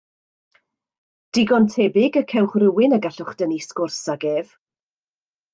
Digon 1.37 1.67
tebyg 1.75 2.17
y 2.21 2.25
cewch 2.33 2.57
rywun 2.63 2.97
y 2.97 3.01
gallwch 3.05 3.37
dynnu 3.43 3.63
sgwrs 3.69 4.01
ag 4.17 4.29
ef. 4.35 4.57